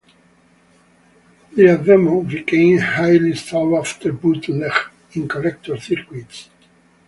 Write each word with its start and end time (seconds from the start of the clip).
Their 1.55 1.77
demo 1.77 2.21
became 2.23 2.79
a 2.79 2.81
highly 2.81 3.35
sought-after 3.35 4.11
bootleg 4.11 4.71
in 5.13 5.27
collector 5.27 5.77
circuits. 5.79 6.49